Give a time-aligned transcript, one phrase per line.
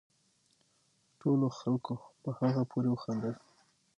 [1.21, 3.35] ټولو خلقو په هغه پورې وخاندل